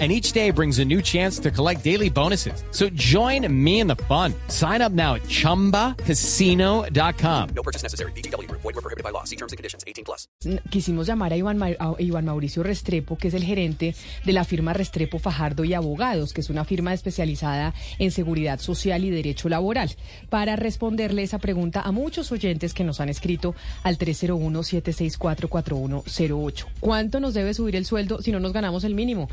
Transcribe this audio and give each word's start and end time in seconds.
and 0.00 0.10
each 0.10 0.32
day 0.32 0.50
brings 0.50 0.80
a 0.80 0.84
new 0.84 1.00
chance 1.00 1.38
to 1.38 1.52
collect 1.52 1.84
daily 1.84 2.10
bonuses. 2.10 2.64
So 2.72 2.88
join 2.94 3.46
me 3.48 3.78
in 3.78 3.86
the 3.86 3.94
fun. 4.08 4.34
Sign 4.48 4.82
up 4.82 4.90
now 4.90 5.14
at 5.14 5.22
ChumbaCasino.com. 5.28 7.48
No 7.54 7.62
purchase 7.62 7.84
necessary. 7.84 8.10
BGW. 8.12 8.50
Void 8.50 8.64
were 8.64 8.72
prohibited 8.72 9.04
by 9.04 9.10
law. 9.10 9.22
See 9.22 9.36
terms 9.36 9.52
and 9.52 9.56
conditions. 9.56 9.84
18 9.86 10.04
plus. 10.04 10.26
Quisimos 10.70 11.06
llamar 11.06 11.32
a 11.32 11.36
Iván, 11.36 11.62
a 11.62 11.94
Iván 11.98 12.24
Mauricio 12.24 12.64
Restrepo, 12.64 13.16
que 13.16 13.28
es 13.28 13.34
el 13.34 13.44
gerente 13.44 13.94
de 14.24 14.32
la 14.32 14.42
firma 14.44 14.72
Restrepo 14.72 15.20
Fajardo 15.20 15.62
y 15.64 15.74
Abogados, 15.74 16.32
que 16.32 16.40
es 16.40 16.50
una 16.50 16.64
firma 16.64 16.92
especializada 16.92 17.72
en 17.98 18.10
seguridad 18.10 18.58
social 18.58 19.04
y 19.04 19.10
derecho 19.10 19.48
laboral, 19.48 19.94
para 20.30 20.56
responderle 20.56 21.22
esa 21.22 21.38
pregunta 21.38 21.82
a 21.82 21.92
muchos 21.92 22.32
oyentes 22.32 22.74
que 22.74 22.82
nos 22.84 22.98
han 23.00 23.10
escrito 23.10 23.54
al 23.82 23.98
301-764-4108. 23.98 26.66
¿Cuánto 26.80 27.20
nos 27.20 27.34
debe 27.34 27.52
subir 27.54 27.76
el 27.76 27.86
sueldo 27.86 28.20
si 28.22 28.32
no 28.32 28.40
nos 28.40 28.52
ganamos 28.52 28.82
el 28.84 28.94
mínimo? 28.94 29.28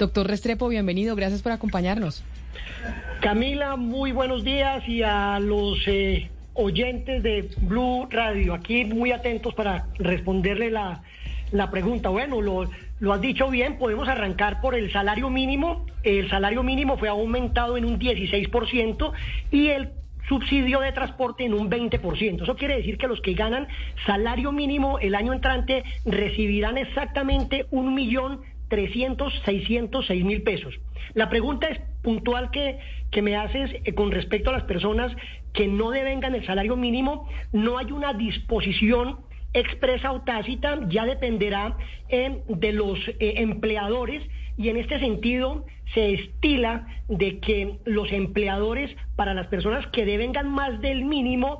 Doctor 0.00 0.26
Restrepo, 0.26 0.66
bienvenido. 0.68 1.14
Gracias 1.14 1.42
por 1.42 1.52
acompañarnos. 1.52 2.24
Camila, 3.20 3.76
muy 3.76 4.12
buenos 4.12 4.44
días 4.44 4.82
y 4.88 5.02
a 5.02 5.38
los 5.38 5.78
eh, 5.86 6.30
oyentes 6.54 7.22
de 7.22 7.50
Blue 7.60 8.08
Radio, 8.10 8.54
aquí 8.54 8.86
muy 8.86 9.12
atentos 9.12 9.52
para 9.52 9.88
responderle 9.98 10.70
la, 10.70 11.02
la 11.52 11.70
pregunta. 11.70 12.08
Bueno, 12.08 12.40
lo, 12.40 12.70
lo 12.98 13.12
has 13.12 13.20
dicho 13.20 13.50
bien, 13.50 13.76
podemos 13.76 14.08
arrancar 14.08 14.62
por 14.62 14.74
el 14.74 14.90
salario 14.90 15.28
mínimo. 15.28 15.84
El 16.02 16.30
salario 16.30 16.62
mínimo 16.62 16.96
fue 16.96 17.10
aumentado 17.10 17.76
en 17.76 17.84
un 17.84 17.98
16% 17.98 19.12
y 19.50 19.66
el 19.66 19.90
subsidio 20.30 20.80
de 20.80 20.92
transporte 20.92 21.44
en 21.44 21.52
un 21.52 21.70
20%. 21.70 22.42
Eso 22.42 22.56
quiere 22.56 22.78
decir 22.78 22.96
que 22.96 23.06
los 23.06 23.20
que 23.20 23.34
ganan 23.34 23.68
salario 24.06 24.50
mínimo 24.50 24.98
el 24.98 25.14
año 25.14 25.34
entrante 25.34 25.84
recibirán 26.06 26.78
exactamente 26.78 27.66
un 27.70 27.94
millón 27.94 28.40
300, 28.70 29.42
606 29.44 30.24
mil 30.24 30.42
pesos. 30.42 30.74
La 31.12 31.28
pregunta 31.28 31.68
es 31.68 31.78
puntual 32.02 32.50
que, 32.50 32.78
que 33.10 33.20
me 33.20 33.36
haces 33.36 33.70
eh, 33.84 33.92
con 33.94 34.10
respecto 34.10 34.48
a 34.48 34.54
las 34.54 34.62
personas 34.62 35.12
que 35.52 35.66
no 35.66 35.90
devengan 35.90 36.34
el 36.34 36.46
salario 36.46 36.76
mínimo. 36.76 37.28
No 37.52 37.76
hay 37.76 37.92
una 37.92 38.14
disposición 38.14 39.18
expresa 39.52 40.12
o 40.12 40.22
tácita, 40.22 40.78
ya 40.88 41.04
dependerá 41.04 41.76
eh, 42.08 42.42
de 42.48 42.72
los 42.72 42.98
eh, 43.08 43.34
empleadores 43.38 44.22
y 44.56 44.68
en 44.68 44.76
este 44.76 45.00
sentido 45.00 45.66
se 45.92 46.14
estila 46.14 46.86
de 47.08 47.40
que 47.40 47.78
los 47.84 48.12
empleadores, 48.12 48.94
para 49.16 49.34
las 49.34 49.48
personas 49.48 49.86
que 49.88 50.04
devengan 50.04 50.48
más 50.48 50.80
del 50.80 51.04
mínimo, 51.04 51.58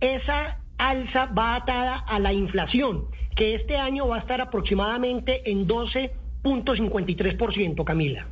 esa 0.00 0.60
alza 0.78 1.26
va 1.26 1.56
atada 1.56 1.96
a 1.96 2.20
la 2.20 2.32
inflación, 2.32 3.06
que 3.34 3.54
este 3.56 3.76
año 3.76 4.06
va 4.06 4.16
a 4.16 4.20
estar 4.20 4.40
aproximadamente 4.40 5.50
en 5.50 5.66
12.53%, 6.44 7.84
Camila. 7.84 8.26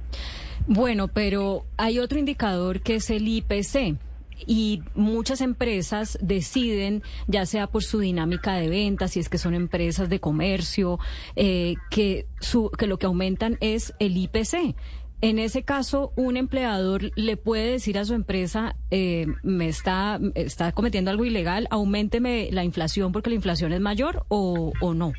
Bueno, 0.67 1.09
pero 1.09 1.65
hay 1.77 1.99
otro 1.99 2.19
indicador 2.19 2.81
que 2.81 2.97
es 2.97 3.11
el 3.11 3.27
IPC. 3.27 3.97
Y 4.45 4.83
muchas 4.97 5.41
empresas 5.41 6.19
deciden, 6.21 7.03
ya 7.29 7.47
sea 7.47 7.69
por 7.69 7.85
su 7.85 8.01
dinámica 8.01 8.55
de 8.55 8.69
ventas, 8.69 9.13
si 9.13 9.21
es 9.21 9.29
que 9.29 9.39
son 9.39 9.55
empresas 9.55 10.09
de 10.09 10.19
comercio, 10.19 10.99
eh, 11.37 11.75
que, 11.91 12.27
su, 12.41 12.71
que 12.77 12.89
lo 12.89 12.99
que 12.99 13.07
aumentan 13.07 13.57
es 13.61 13.95
el 14.01 14.17
IPC. 14.17 14.75
En 15.21 15.39
ese 15.39 15.63
caso, 15.63 16.13
un 16.17 16.37
empleador 16.37 17.13
le 17.15 17.37
puede 17.37 17.71
decir 17.71 17.97
a 17.97 18.05
su 18.05 18.15
empresa, 18.15 18.75
eh, 18.91 19.27
me 19.45 19.69
está, 19.69 20.19
está 20.35 20.73
cometiendo 20.73 21.13
algo 21.13 21.25
ilegal, 21.25 21.69
aumenteme 21.71 22.49
la 22.51 22.65
inflación 22.65 23.13
porque 23.13 23.31
la 23.31 23.37
inflación 23.37 23.73
es 23.73 23.81
mayor 23.81 24.25
o, 24.29 24.73
o 24.81 24.95
no. 24.95 25.13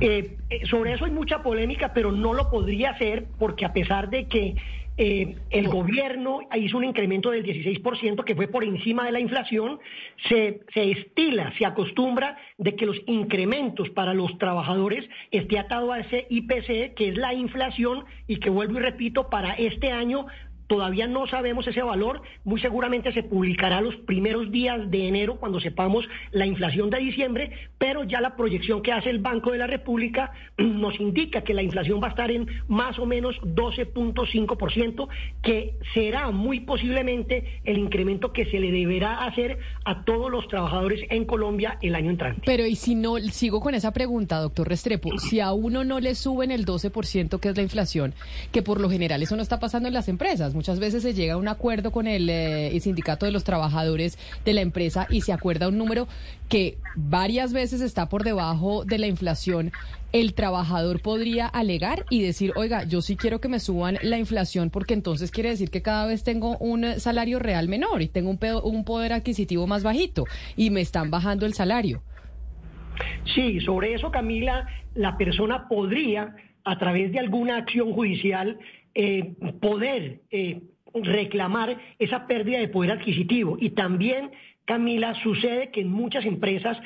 Eh, 0.00 0.36
eh, 0.50 0.66
sobre 0.66 0.92
eso 0.92 1.04
hay 1.04 1.12
mucha 1.12 1.42
polémica, 1.42 1.92
pero 1.92 2.10
no 2.10 2.32
lo 2.32 2.50
podría 2.50 2.90
hacer 2.90 3.26
porque 3.38 3.64
a 3.64 3.72
pesar 3.72 4.10
de 4.10 4.26
que 4.26 4.56
eh, 4.96 5.36
el 5.50 5.68
gobierno 5.68 6.40
hizo 6.54 6.76
un 6.76 6.84
incremento 6.84 7.30
del 7.30 7.44
16% 7.44 8.24
que 8.24 8.36
fue 8.36 8.48
por 8.48 8.64
encima 8.64 9.04
de 9.04 9.12
la 9.12 9.20
inflación, 9.20 9.80
se, 10.28 10.60
se 10.72 10.90
estila, 10.90 11.52
se 11.58 11.66
acostumbra 11.66 12.36
de 12.58 12.76
que 12.76 12.86
los 12.86 13.00
incrementos 13.06 13.90
para 13.90 14.14
los 14.14 14.36
trabajadores 14.38 15.08
esté 15.30 15.58
atado 15.58 15.92
a 15.92 16.00
ese 16.00 16.26
IPC, 16.28 16.94
que 16.94 17.08
es 17.08 17.16
la 17.16 17.34
inflación, 17.34 18.04
y 18.26 18.36
que 18.36 18.50
vuelvo 18.50 18.78
y 18.78 18.82
repito, 18.82 19.30
para 19.30 19.54
este 19.54 19.90
año 19.90 20.26
Todavía 20.66 21.06
no 21.06 21.26
sabemos 21.26 21.66
ese 21.66 21.82
valor, 21.82 22.22
muy 22.44 22.60
seguramente 22.60 23.12
se 23.12 23.22
publicará 23.22 23.80
los 23.80 23.96
primeros 23.96 24.50
días 24.50 24.90
de 24.90 25.08
enero 25.08 25.36
cuando 25.36 25.60
sepamos 25.60 26.06
la 26.32 26.46
inflación 26.46 26.90
de 26.90 26.98
diciembre, 26.98 27.52
pero 27.78 28.04
ya 28.04 28.20
la 28.20 28.36
proyección 28.36 28.82
que 28.82 28.92
hace 28.92 29.10
el 29.10 29.18
Banco 29.18 29.52
de 29.52 29.58
la 29.58 29.66
República 29.66 30.32
nos 30.58 30.98
indica 30.98 31.42
que 31.42 31.54
la 31.54 31.62
inflación 31.62 32.02
va 32.02 32.08
a 32.08 32.10
estar 32.10 32.30
en 32.30 32.46
más 32.68 32.98
o 32.98 33.06
menos 33.06 33.36
12.5%, 33.42 35.08
que 35.42 35.74
será 35.92 36.30
muy 36.30 36.60
posiblemente 36.60 37.60
el 37.64 37.78
incremento 37.78 38.32
que 38.32 38.46
se 38.46 38.58
le 38.58 38.70
deberá 38.70 39.24
hacer 39.24 39.58
a 39.84 40.04
todos 40.04 40.30
los 40.30 40.48
trabajadores 40.48 41.00
en 41.10 41.24
Colombia 41.24 41.78
el 41.82 41.94
año 41.94 42.10
entrante. 42.10 42.42
Pero 42.44 42.66
y 42.66 42.76
si 42.76 42.94
no, 42.94 43.18
sigo 43.18 43.60
con 43.60 43.74
esa 43.74 43.92
pregunta, 43.92 44.38
doctor 44.38 44.68
Restrepo, 44.68 45.18
si 45.18 45.40
a 45.40 45.52
uno 45.52 45.84
no 45.84 46.00
le 46.00 46.14
suben 46.14 46.50
el 46.50 46.64
12% 46.64 47.38
que 47.38 47.48
es 47.48 47.56
la 47.56 47.62
inflación, 47.62 48.14
que 48.52 48.62
por 48.62 48.80
lo 48.80 48.88
general 48.88 49.22
eso 49.22 49.36
no 49.36 49.42
está 49.42 49.60
pasando 49.60 49.88
en 49.88 49.94
las 49.94 50.08
empresas, 50.08 50.53
muchas 50.54 50.80
veces 50.80 51.02
se 51.02 51.12
llega 51.14 51.34
a 51.34 51.36
un 51.36 51.48
acuerdo 51.48 51.90
con 51.92 52.06
el, 52.06 52.28
eh, 52.30 52.68
el 52.68 52.80
sindicato 52.80 53.26
de 53.26 53.32
los 53.32 53.44
trabajadores 53.44 54.18
de 54.44 54.52
la 54.54 54.60
empresa 54.60 55.06
y 55.10 55.20
se 55.20 55.32
acuerda 55.32 55.68
un 55.68 55.76
número 55.78 56.08
que 56.48 56.78
varias 56.94 57.52
veces 57.52 57.80
está 57.80 58.08
por 58.08 58.24
debajo 58.24 58.84
de 58.84 58.98
la 58.98 59.06
inflación, 59.06 59.72
el 60.12 60.34
trabajador 60.34 61.00
podría 61.02 61.46
alegar 61.48 62.04
y 62.08 62.22
decir, 62.22 62.52
oiga, 62.54 62.84
yo 62.84 63.02
sí 63.02 63.16
quiero 63.16 63.40
que 63.40 63.48
me 63.48 63.58
suban 63.58 63.98
la 64.02 64.16
inflación 64.18 64.70
porque 64.70 64.94
entonces 64.94 65.30
quiere 65.32 65.50
decir 65.50 65.70
que 65.70 65.82
cada 65.82 66.06
vez 66.06 66.22
tengo 66.22 66.56
un 66.58 67.00
salario 67.00 67.40
real 67.40 67.68
menor 67.68 68.00
y 68.00 68.06
tengo 68.08 68.30
un, 68.30 68.38
pedo- 68.38 68.62
un 68.62 68.84
poder 68.84 69.12
adquisitivo 69.12 69.66
más 69.66 69.82
bajito 69.82 70.24
y 70.56 70.70
me 70.70 70.80
están 70.80 71.10
bajando 71.10 71.46
el 71.46 71.54
salario. 71.54 72.02
Sí, 73.34 73.60
sobre 73.60 73.94
eso, 73.94 74.12
Camila, 74.12 74.68
la 74.94 75.16
persona 75.16 75.66
podría, 75.68 76.36
a 76.64 76.78
través 76.78 77.10
de 77.10 77.18
alguna 77.18 77.56
acción 77.56 77.92
judicial, 77.92 78.56
eh, 78.94 79.34
poder 79.60 80.20
eh, 80.30 80.60
reclamar 80.94 81.76
esa 81.98 82.26
pérdida 82.26 82.58
de 82.58 82.68
poder 82.68 82.92
adquisitivo. 82.92 83.56
Y 83.60 83.70
también, 83.70 84.30
Camila, 84.64 85.14
sucede 85.22 85.70
que 85.70 85.80
en 85.80 85.90
muchas 85.90 86.24
empresas 86.24 86.78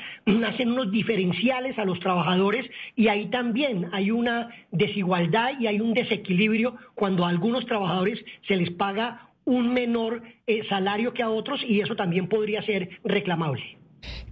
hacen 0.46 0.72
unos 0.72 0.90
diferenciales 0.90 1.78
a 1.78 1.84
los 1.84 2.00
trabajadores 2.00 2.68
y 2.96 3.08
ahí 3.08 3.26
también 3.26 3.88
hay 3.92 4.10
una 4.10 4.48
desigualdad 4.72 5.52
y 5.60 5.66
hay 5.66 5.80
un 5.80 5.94
desequilibrio 5.94 6.76
cuando 6.94 7.24
a 7.24 7.28
algunos 7.28 7.66
trabajadores 7.66 8.24
se 8.46 8.56
les 8.56 8.70
paga 8.70 9.28
un 9.44 9.72
menor 9.72 10.22
eh, 10.46 10.62
salario 10.68 11.14
que 11.14 11.22
a 11.22 11.30
otros 11.30 11.62
y 11.66 11.80
eso 11.80 11.96
también 11.96 12.28
podría 12.28 12.62
ser 12.62 12.90
reclamable. 13.04 13.78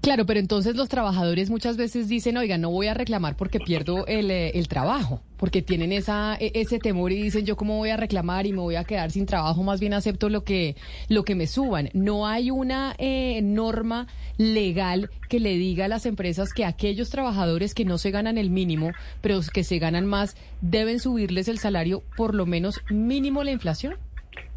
Claro, 0.00 0.25
pero 0.25 0.38
entonces 0.38 0.77
los 0.77 0.88
trabajadores 0.88 1.50
muchas 1.50 1.77
veces 1.77 2.09
dicen, 2.09 2.37
oiga, 2.37 2.59
no 2.59 2.71
voy 2.71 2.87
a 2.87 2.94
reclamar 2.94 3.37
porque 3.37 3.59
pierdo 3.59 4.06
el, 4.06 4.31
eh, 4.31 4.65
trabajo, 4.69 5.21
porque 5.37 5.62
tienen 5.62 5.91
esa, 5.91 6.37
e- 6.38 6.53
ese 6.54 6.78
temor 6.78 7.10
y 7.10 7.21
dicen, 7.21 7.44
yo 7.44 7.56
cómo 7.56 7.77
voy 7.77 7.91
a 7.91 7.97
reclamar 7.97 8.47
y 8.47 8.53
me 8.53 8.60
voy 8.60 8.77
a 8.77 8.84
quedar 8.84 9.10
sin 9.10 9.27
trabajo, 9.27 9.65
más 9.65 9.81
bien 9.81 9.94
acepto 9.94 10.28
lo 10.28 10.44
que, 10.44 10.77
lo 11.09 11.25
que 11.25 11.34
me 11.34 11.49
suban. 11.49 11.91
No 11.93 12.27
hay 12.28 12.53
una 12.53 12.94
eh, 12.99 13.41
norma 13.43 14.06
legal 14.38 15.10
que 15.28 15.41
le 15.41 15.56
diga 15.56 15.87
a 15.87 15.88
las 15.88 16.06
empresas 16.06 16.53
que 16.53 16.65
aquellos 16.65 17.10
trabajadores 17.10 17.75
que 17.75 17.84
no 17.84 17.98
se 17.98 18.12
ganan 18.12 18.39
el 18.39 18.51
mínimo, 18.51 18.92
pero 19.22 19.41
que 19.53 19.65
se 19.65 19.80
ganan 19.80 20.07
más, 20.07 20.36
deben 20.60 21.01
subirles 21.01 21.48
el 21.48 21.59
salario 21.59 22.04
por 22.16 22.34
lo 22.34 22.47
menos 22.47 22.80
mínimo 22.91 23.42
la 23.42 23.51
inflación. 23.51 23.97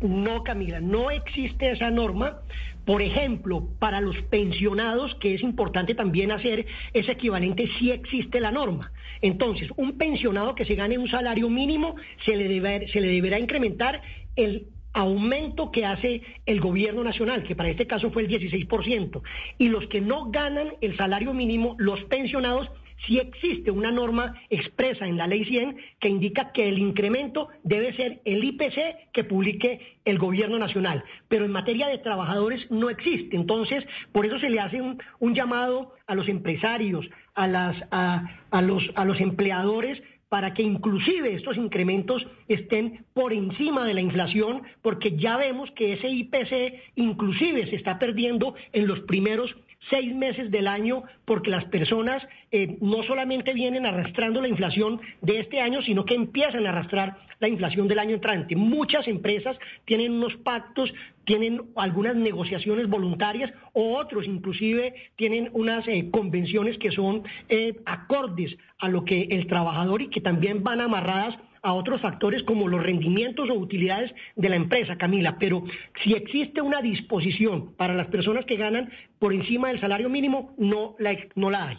No, 0.01 0.43
Camila, 0.43 0.79
no 0.79 1.11
existe 1.11 1.71
esa 1.71 1.89
norma. 1.91 2.39
Por 2.85 3.01
ejemplo, 3.01 3.69
para 3.79 4.01
los 4.01 4.15
pensionados, 4.23 5.13
que 5.15 5.35
es 5.35 5.43
importante 5.43 5.93
también 5.93 6.31
hacer 6.31 6.65
ese 6.93 7.11
equivalente, 7.11 7.67
sí 7.77 7.91
existe 7.91 8.39
la 8.39 8.51
norma. 8.51 8.91
Entonces, 9.21 9.69
un 9.75 9.97
pensionado 9.97 10.55
que 10.55 10.65
se 10.65 10.75
gane 10.75 10.97
un 10.97 11.07
salario 11.07 11.49
mínimo, 11.49 11.95
se 12.25 12.35
le, 12.35 12.47
debe- 12.49 12.87
se 12.91 13.01
le 13.01 13.09
deberá 13.09 13.37
incrementar 13.39 14.01
el 14.35 14.67
aumento 14.93 15.71
que 15.71 15.85
hace 15.85 16.21
el 16.47 16.61
gobierno 16.61 17.03
nacional, 17.03 17.43
que 17.43 17.55
para 17.55 17.69
este 17.69 17.85
caso 17.85 18.09
fue 18.11 18.23
el 18.23 18.29
16%. 18.29 19.21
Y 19.59 19.67
los 19.69 19.85
que 19.87 20.01
no 20.01 20.31
ganan 20.31 20.69
el 20.81 20.97
salario 20.97 21.33
mínimo, 21.33 21.75
los 21.77 22.03
pensionados, 22.05 22.69
sí 23.05 23.19
existe 23.19 23.71
una 23.71 23.91
norma 23.91 24.35
expresa 24.49 25.07
en 25.07 25.17
la 25.17 25.27
ley 25.27 25.45
100 25.45 25.77
que 25.99 26.09
indica 26.09 26.51
que 26.51 26.67
el 26.67 26.79
incremento 26.79 27.49
debe 27.63 27.95
ser 27.95 28.21
el 28.25 28.43
IPC 28.43 29.11
que 29.13 29.23
publique 29.23 29.97
el 30.05 30.17
gobierno 30.17 30.59
nacional, 30.59 31.03
pero 31.27 31.45
en 31.45 31.51
materia 31.51 31.87
de 31.87 31.97
trabajadores 31.99 32.69
no 32.71 32.89
existe. 32.89 33.35
Entonces, 33.35 33.85
por 34.11 34.25
eso 34.25 34.39
se 34.39 34.49
le 34.49 34.59
hace 34.59 34.81
un, 34.81 34.99
llamado 35.33 35.93
a 36.07 36.15
los 36.15 36.27
empresarios, 36.27 37.07
a, 37.35 37.47
las, 37.47 37.77
a, 37.91 38.61
los, 38.61 38.83
a 38.95 39.05
los 39.05 39.19
empleadores 39.21 40.01
para 40.29 40.53
que 40.53 40.61
inclusive 40.61 41.33
estos 41.33 41.57
incrementos 41.57 42.25
estén 42.47 43.03
por 43.13 43.33
encima 43.33 43.85
de 43.85 43.95
la 43.95 44.01
inflación, 44.01 44.61
porque 44.81 45.17
ya 45.17 45.37
vemos 45.37 45.71
que 45.71 45.93
ese 45.93 46.07
IPC 46.07 46.93
inclusive 46.95 47.67
se 47.67 47.75
está 47.75 47.97
perdiendo 47.97 48.53
en 48.71 48.87
los 48.87 48.99
primeros 49.01 49.55
seis 49.89 50.13
meses 50.13 50.51
del 50.51 50.67
año, 50.67 51.03
porque 51.25 51.49
las 51.49 51.65
personas 51.65 52.21
eh, 52.51 52.77
no 52.81 53.03
solamente 53.03 53.53
vienen 53.53 53.85
arrastrando 53.85 54.41
la 54.41 54.47
inflación 54.47 54.99
de 55.21 55.39
este 55.39 55.61
año, 55.61 55.81
sino 55.81 56.05
que 56.05 56.15
empiezan 56.15 56.65
a 56.65 56.69
arrastrar 56.69 57.17
la 57.39 57.47
inflación 57.47 57.87
del 57.87 57.99
año 57.99 58.15
entrante. 58.15 58.55
Muchas 58.55 59.07
empresas 59.07 59.57
tienen 59.85 60.13
unos 60.13 60.35
pactos, 60.37 60.93
tienen 61.23 61.61
algunas 61.75 62.15
negociaciones 62.15 62.89
voluntarias 62.89 63.51
o 63.73 63.97
otros 63.97 64.25
inclusive 64.25 64.93
tienen 65.15 65.49
unas 65.53 65.87
eh, 65.87 66.09
convenciones 66.11 66.77
que 66.77 66.91
son 66.91 67.23
eh, 67.47 67.75
acordes 67.85 68.57
a 68.79 68.89
lo 68.89 69.05
que 69.05 69.27
el 69.31 69.47
trabajador 69.47 70.01
y 70.01 70.09
que 70.09 70.21
también 70.21 70.63
van 70.63 70.81
amarradas 70.81 71.37
a 71.61 71.73
otros 71.73 72.01
factores 72.01 72.43
como 72.43 72.67
los 72.67 72.81
rendimientos 72.83 73.49
o 73.49 73.53
utilidades 73.53 74.11
de 74.35 74.49
la 74.49 74.55
empresa, 74.55 74.97
Camila. 74.97 75.37
Pero 75.39 75.63
si 76.03 76.13
existe 76.13 76.61
una 76.61 76.81
disposición 76.81 77.73
para 77.73 77.95
las 77.95 78.07
personas 78.07 78.45
que 78.45 78.57
ganan 78.57 78.91
por 79.19 79.33
encima 79.33 79.69
del 79.69 79.79
salario 79.79 80.09
mínimo, 80.09 80.53
no 80.57 80.95
la, 80.99 81.17
no 81.35 81.49
la 81.49 81.69
hay. 81.69 81.77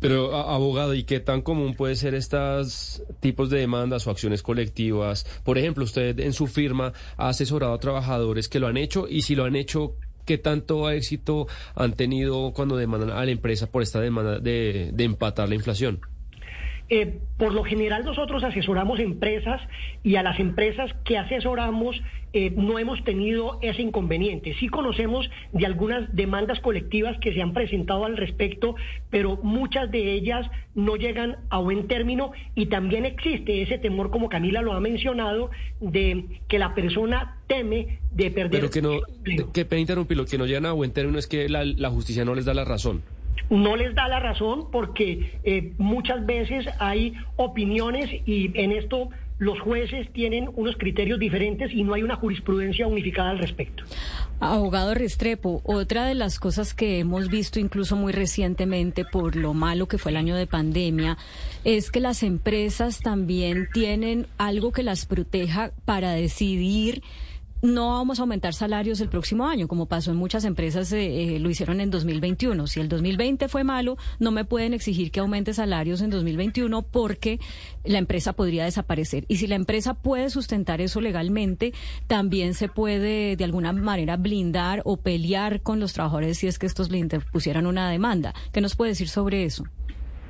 Pero, 0.00 0.36
abogado, 0.36 0.94
¿y 0.94 1.04
qué 1.04 1.18
tan 1.20 1.40
común 1.40 1.74
puede 1.74 1.96
ser 1.96 2.14
estos 2.14 3.02
tipos 3.20 3.48
de 3.48 3.60
demandas 3.60 4.06
o 4.06 4.10
acciones 4.10 4.42
colectivas? 4.42 5.24
Por 5.44 5.56
ejemplo, 5.56 5.84
usted 5.84 6.20
en 6.20 6.34
su 6.34 6.46
firma 6.46 6.92
ha 7.16 7.28
asesorado 7.30 7.72
a 7.72 7.78
trabajadores 7.78 8.48
que 8.48 8.60
lo 8.60 8.66
han 8.66 8.76
hecho 8.76 9.06
y 9.08 9.22
si 9.22 9.34
lo 9.34 9.44
han 9.44 9.56
hecho, 9.56 9.94
¿qué 10.26 10.36
tanto 10.36 10.90
éxito 10.90 11.46
han 11.74 11.94
tenido 11.94 12.52
cuando 12.52 12.76
demandan 12.76 13.10
a 13.10 13.24
la 13.24 13.30
empresa 13.30 13.70
por 13.70 13.82
esta 13.82 13.98
demanda 14.00 14.40
de, 14.40 14.90
de 14.92 15.04
empatar 15.04 15.48
la 15.48 15.54
inflación? 15.54 16.00
Eh, 16.90 17.18
por 17.38 17.54
lo 17.54 17.64
general 17.64 18.04
nosotros 18.04 18.44
asesoramos 18.44 19.00
empresas 19.00 19.60
y 20.02 20.16
a 20.16 20.22
las 20.22 20.38
empresas 20.38 20.94
que 21.04 21.16
asesoramos 21.16 22.00
eh, 22.34 22.52
no 22.56 22.78
hemos 22.78 23.02
tenido 23.04 23.58
ese 23.62 23.80
inconveniente. 23.80 24.54
Sí 24.60 24.68
conocemos 24.68 25.30
de 25.52 25.64
algunas 25.66 26.14
demandas 26.14 26.60
colectivas 26.60 27.16
que 27.20 27.32
se 27.32 27.40
han 27.40 27.54
presentado 27.54 28.04
al 28.04 28.16
respecto, 28.16 28.74
pero 29.08 29.38
muchas 29.42 29.90
de 29.90 30.12
ellas 30.12 30.46
no 30.74 30.96
llegan 30.96 31.36
a 31.48 31.58
buen 31.58 31.86
término 31.86 32.32
y 32.54 32.66
también 32.66 33.06
existe 33.06 33.62
ese 33.62 33.78
temor, 33.78 34.10
como 34.10 34.28
Camila 34.28 34.62
lo 34.62 34.72
ha 34.72 34.80
mencionado, 34.80 35.50
de 35.80 36.24
que 36.48 36.58
la 36.58 36.74
persona 36.74 37.38
teme 37.46 38.00
de 38.10 38.30
perder. 38.30 38.60
Pero 38.60 38.70
que 38.70 38.82
no, 38.82 39.00
que, 39.52 39.78
interrumpirlo, 39.78 40.26
que 40.26 40.36
no 40.36 40.46
llegan 40.46 40.66
a 40.66 40.72
buen 40.72 40.90
término 40.90 41.18
es 41.18 41.26
que 41.26 41.48
la, 41.48 41.64
la 41.64 41.88
justicia 41.88 42.24
no 42.24 42.34
les 42.34 42.44
da 42.44 42.52
la 42.52 42.64
razón 42.64 43.02
no 43.50 43.76
les 43.76 43.94
da 43.94 44.08
la 44.08 44.20
razón 44.20 44.70
porque 44.70 45.38
eh, 45.44 45.72
muchas 45.78 46.24
veces 46.26 46.66
hay 46.78 47.14
opiniones 47.36 48.10
y 48.26 48.50
en 48.54 48.72
esto 48.72 49.10
los 49.38 49.58
jueces 49.60 50.12
tienen 50.12 50.48
unos 50.54 50.76
criterios 50.76 51.18
diferentes 51.18 51.72
y 51.72 51.82
no 51.82 51.94
hay 51.94 52.02
una 52.02 52.16
jurisprudencia 52.16 52.86
unificada 52.86 53.30
al 53.30 53.38
respecto. 53.38 53.82
Abogado 54.38 54.94
Restrepo, 54.94 55.60
otra 55.64 56.06
de 56.06 56.14
las 56.14 56.38
cosas 56.38 56.74
que 56.74 57.00
hemos 57.00 57.28
visto 57.28 57.58
incluso 57.58 57.96
muy 57.96 58.12
recientemente 58.12 59.04
por 59.04 59.36
lo 59.36 59.52
malo 59.54 59.86
que 59.86 59.98
fue 59.98 60.12
el 60.12 60.16
año 60.16 60.36
de 60.36 60.46
pandemia 60.46 61.18
es 61.64 61.90
que 61.90 62.00
las 62.00 62.22
empresas 62.22 63.00
también 63.00 63.68
tienen 63.72 64.26
algo 64.38 64.72
que 64.72 64.82
las 64.82 65.06
proteja 65.06 65.72
para 65.84 66.12
decidir 66.12 67.02
no 67.64 67.92
vamos 67.92 68.18
a 68.18 68.22
aumentar 68.22 68.52
salarios 68.52 69.00
el 69.00 69.08
próximo 69.08 69.46
año, 69.46 69.68
como 69.68 69.86
pasó 69.86 70.10
en 70.10 70.18
muchas 70.18 70.44
empresas, 70.44 70.92
eh, 70.92 71.36
eh, 71.36 71.38
lo 71.38 71.48
hicieron 71.48 71.80
en 71.80 71.90
2021. 71.90 72.66
Si 72.66 72.78
el 72.78 72.90
2020 72.90 73.48
fue 73.48 73.64
malo, 73.64 73.96
no 74.18 74.30
me 74.32 74.44
pueden 74.44 74.74
exigir 74.74 75.10
que 75.10 75.20
aumente 75.20 75.54
salarios 75.54 76.02
en 76.02 76.10
2021 76.10 76.82
porque 76.82 77.40
la 77.82 77.96
empresa 77.96 78.34
podría 78.34 78.64
desaparecer. 78.64 79.24
Y 79.28 79.36
si 79.36 79.46
la 79.46 79.54
empresa 79.54 79.94
puede 79.94 80.28
sustentar 80.28 80.82
eso 80.82 81.00
legalmente, 81.00 81.72
también 82.06 82.52
se 82.52 82.68
puede 82.68 83.34
de 83.34 83.44
alguna 83.44 83.72
manera 83.72 84.18
blindar 84.18 84.82
o 84.84 84.98
pelear 84.98 85.62
con 85.62 85.80
los 85.80 85.94
trabajadores 85.94 86.38
si 86.38 86.46
es 86.46 86.58
que 86.58 86.66
estos 86.66 86.90
le 86.90 86.98
interpusieran 86.98 87.66
una 87.66 87.88
demanda. 87.88 88.34
¿Qué 88.52 88.60
nos 88.60 88.76
puede 88.76 88.90
decir 88.90 89.08
sobre 89.08 89.44
eso? 89.44 89.64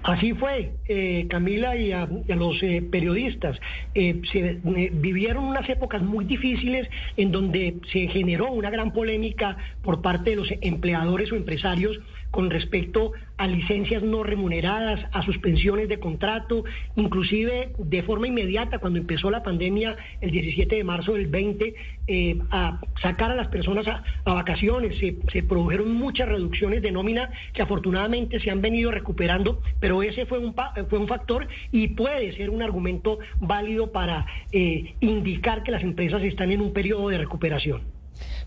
Así 0.04 0.34
fue, 0.34 0.74
eh, 0.86 1.26
Camila 1.30 1.74
y 1.76 1.92
a, 1.92 2.06
los 2.28 2.62
eh, 2.62 2.82
periodistas. 2.92 3.58
Eh, 3.94 4.20
se 4.30 4.60
vivieron 4.92 5.44
unas 5.44 5.66
épocas 5.66 6.02
muy 6.02 6.26
difíciles 6.26 6.86
en 7.16 7.32
donde 7.32 7.76
se 7.90 8.08
generó 8.08 8.52
una 8.52 8.68
gran 8.68 8.92
polémica 8.92 9.56
por 9.82 10.02
parte 10.02 10.30
de 10.30 10.36
los 10.36 10.48
empleadores 10.60 11.32
o 11.32 11.36
empresarios 11.36 11.98
con 12.34 12.50
respecto 12.50 13.12
a 13.36 13.46
licencias 13.46 14.02
no 14.02 14.24
remuneradas, 14.24 15.06
a 15.12 15.22
suspensiones 15.22 15.88
de 15.88 16.00
contrato, 16.00 16.64
inclusive 16.96 17.70
de 17.78 18.02
forma 18.02 18.26
inmediata 18.26 18.80
cuando 18.80 18.98
empezó 18.98 19.30
la 19.30 19.44
pandemia 19.44 19.96
el 20.20 20.32
17 20.32 20.74
de 20.74 20.82
marzo 20.82 21.12
del 21.12 21.28
20, 21.28 21.76
eh, 22.08 22.38
a 22.50 22.80
sacar 23.00 23.30
a 23.30 23.36
las 23.36 23.46
personas 23.46 23.86
a, 23.86 24.02
vacaciones. 24.24 24.98
Se, 24.98 25.42
produjeron 25.44 25.94
muchas 25.94 26.28
reducciones 26.28 26.82
de 26.82 26.90
nómina 26.90 27.30
que 27.52 27.62
afortunadamente 27.62 28.40
se 28.40 28.50
han 28.50 28.60
venido 28.60 28.90
recuperando, 28.90 29.62
pero 29.78 30.02
ese 30.02 30.26
fue 30.26 30.40
un, 30.40 30.56
fue 30.90 30.98
un 30.98 31.06
factor 31.06 31.46
y 31.70 31.86
puede 31.86 32.32
ser 32.32 32.50
un 32.50 32.62
argumento 32.62 33.20
válido 33.38 33.92
para 33.92 34.26
eh, 34.50 34.94
indicar 34.98 35.62
que 35.62 35.70
las 35.70 35.84
empresas 35.84 36.20
están 36.24 36.50
en 36.50 36.60
un 36.60 36.72
periodo 36.72 37.10
de 37.10 37.18
recuperación. 37.18 37.93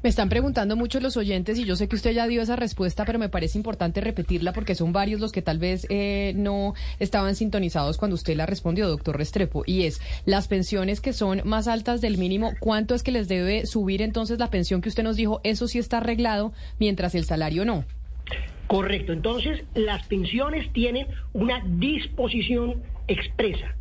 Me 0.03 0.09
están 0.09 0.29
preguntando 0.29 0.75
mucho 0.75 0.99
los 0.99 1.17
oyentes 1.17 1.57
y 1.57 1.65
yo 1.65 1.75
sé 1.75 1.87
que 1.87 1.95
usted 1.95 2.11
ya 2.11 2.27
dio 2.27 2.41
esa 2.41 2.55
respuesta, 2.55 3.03
pero 3.05 3.17
me 3.17 3.29
parece 3.29 3.57
importante 3.57 3.99
repetirla 3.99 4.53
porque 4.53 4.75
son 4.75 4.93
varios 4.93 5.19
los 5.19 5.31
que 5.31 5.41
tal 5.41 5.57
vez 5.57 5.87
eh, 5.89 6.33
no 6.35 6.75
estaban 6.99 7.35
sintonizados 7.35 7.97
cuando 7.97 8.15
usted 8.15 8.35
la 8.35 8.45
respondió, 8.45 8.87
doctor 8.87 9.17
Restrepo. 9.17 9.63
Y 9.65 9.83
es, 9.83 9.99
las 10.25 10.47
pensiones 10.47 11.01
que 11.01 11.13
son 11.13 11.41
más 11.45 11.67
altas 11.67 11.99
del 12.01 12.17
mínimo, 12.17 12.53
¿cuánto 12.59 12.93
es 12.93 13.01
que 13.01 13.11
les 13.11 13.27
debe 13.27 13.65
subir 13.65 14.01
entonces 14.01 14.37
la 14.37 14.51
pensión 14.51 14.81
que 14.81 14.89
usted 14.89 15.03
nos 15.03 15.15
dijo? 15.15 15.41
Eso 15.43 15.67
sí 15.67 15.79
está 15.79 15.97
arreglado, 15.97 16.53
mientras 16.79 17.15
el 17.15 17.25
salario 17.25 17.65
no. 17.65 17.83
Correcto. 18.67 19.13
Entonces, 19.13 19.63
las 19.73 20.05
pensiones 20.07 20.71
tienen 20.73 21.07
una 21.33 21.63
disposición 21.65 22.83
expresa 23.07 23.75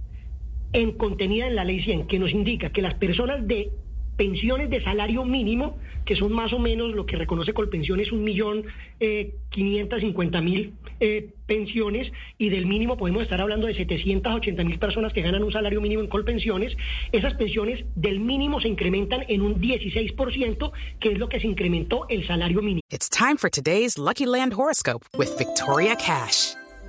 en 0.72 0.92
contenida 0.92 1.46
en 1.46 1.56
la 1.56 1.64
ley 1.64 1.82
100 1.82 2.06
que 2.06 2.18
nos 2.18 2.30
indica 2.30 2.70
que 2.70 2.82
las 2.82 2.94
personas 2.94 3.46
de 3.46 3.70
pensiones 4.16 4.70
de 4.70 4.82
salario 4.82 5.24
mínimo, 5.24 5.78
que 6.04 6.16
son 6.16 6.32
más 6.32 6.52
o 6.52 6.58
menos 6.58 6.94
lo 6.94 7.06
que 7.06 7.16
reconoce 7.16 7.52
Colpensión 7.52 8.00
es 8.00 8.12
un 8.12 8.24
millón 8.24 8.64
eh, 9.00 9.34
quinientos 9.50 10.00
cincuenta 10.00 10.40
mil 10.40 10.72
eh, 11.00 11.30
pensiones 11.46 12.10
y 12.38 12.48
del 12.48 12.66
mínimo 12.66 12.96
podemos 12.96 13.22
estar 13.22 13.40
hablando 13.40 13.66
de 13.66 13.74
780 13.74 14.64
mil 14.64 14.78
personas 14.78 15.12
que 15.12 15.22
ganan 15.22 15.42
un 15.42 15.52
salario 15.52 15.80
mínimo 15.80 16.02
en 16.02 16.08
Colpensiones. 16.08 16.76
Esas 17.12 17.34
pensiones 17.34 17.84
del 17.94 18.20
mínimo 18.20 18.60
se 18.60 18.68
incrementan 18.68 19.24
en 19.28 19.42
un 19.42 19.60
16%, 19.60 20.72
que 21.00 21.12
es 21.12 21.18
lo 21.18 21.28
que 21.28 21.40
se 21.40 21.46
incrementó 21.46 22.06
el 22.08 22.26
salario 22.26 22.62
mínimo. 22.62 22.80
It's 22.90 23.08
time 23.08 23.36
for 23.36 23.50
today's 23.50 23.98
Lucky 23.98 24.26
Land 24.26 24.54
horoscope 24.54 25.04
with 25.16 25.36
Victoria 25.38 25.96
Cash. 25.96 26.54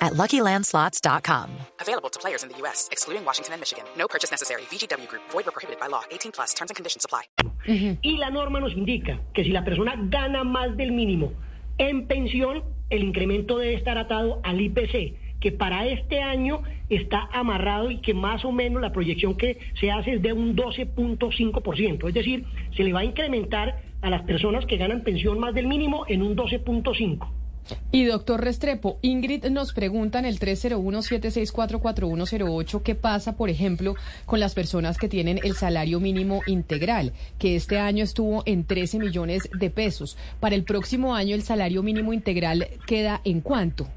at 0.00 0.14
LuckyLandSlots.com. 0.14 1.50
Available 1.80 2.10
to 2.10 2.18
players 2.20 2.42
in 2.44 2.50
the 2.50 2.56
U.S., 2.58 2.88
excluding 2.92 3.24
Washington 3.24 3.54
and 3.54 3.60
Michigan. 3.60 3.84
No 3.96 4.06
purchase 4.06 4.30
necessary. 4.30 4.62
VGW 4.70 5.08
Group. 5.08 5.22
Void 5.30 5.48
or 5.48 5.52
prohibited 5.52 5.80
by 5.80 5.88
law. 5.88 6.02
18 6.10 6.32
plus. 6.32 6.54
Terms 6.54 6.70
and 6.70 6.76
conditions 6.76 7.04
apply. 7.04 7.24
Y 8.02 8.16
la 8.16 8.30
norma 8.30 8.60
nos 8.60 8.72
indica 8.72 9.20
que 9.34 9.44
si 9.44 9.50
la 9.50 9.62
persona 9.62 9.94
gana 9.96 10.42
más 10.44 10.74
del 10.76 10.92
mínimo 10.92 11.32
en 11.76 12.06
pensión, 12.06 12.64
el 12.88 13.02
incremento 13.02 13.58
debe 13.58 13.74
estar 13.74 13.98
atado 13.98 14.40
al 14.42 14.60
IPC 14.60 15.28
que 15.40 15.52
para 15.52 15.86
este 15.86 16.20
año 16.20 16.62
está 16.88 17.28
amarrado 17.32 17.90
y 17.90 17.98
que 17.98 18.14
más 18.14 18.44
o 18.44 18.52
menos 18.52 18.82
la 18.82 18.92
proyección 18.92 19.36
que 19.36 19.58
se 19.78 19.90
hace 19.90 20.14
es 20.14 20.22
de 20.22 20.32
un 20.32 20.56
12.5%. 20.56 22.08
Es 22.08 22.14
decir, 22.14 22.44
se 22.76 22.82
le 22.82 22.92
va 22.92 23.00
a 23.00 23.04
incrementar 23.04 23.82
a 24.00 24.10
las 24.10 24.22
personas 24.22 24.66
que 24.66 24.76
ganan 24.76 25.02
pensión 25.02 25.38
más 25.38 25.54
del 25.54 25.66
mínimo 25.66 26.04
en 26.08 26.22
un 26.22 26.36
12.5%. 26.36 27.37
Y 27.90 28.04
doctor 28.04 28.42
Restrepo, 28.42 28.98
Ingrid 29.02 29.46
nos 29.46 29.72
pregunta 29.72 30.18
en 30.18 30.24
el 30.24 30.38
301-764-4108 30.38 32.82
qué 32.82 32.94
pasa, 32.94 33.36
por 33.36 33.50
ejemplo, 33.50 33.94
con 34.26 34.40
las 34.40 34.54
personas 34.54 34.98
que 34.98 35.08
tienen 35.08 35.38
el 35.42 35.54
salario 35.54 36.00
mínimo 36.00 36.40
integral, 36.46 37.12
que 37.38 37.56
este 37.56 37.78
año 37.78 38.04
estuvo 38.04 38.42
en 38.46 38.64
13 38.64 38.98
millones 38.98 39.48
de 39.52 39.70
pesos. 39.70 40.16
Para 40.40 40.54
el 40.54 40.64
próximo 40.64 41.14
año 41.14 41.34
el 41.34 41.42
salario 41.42 41.82
mínimo 41.82 42.12
integral 42.12 42.66
queda 42.86 43.20
en 43.24 43.40
cuánto? 43.40 43.88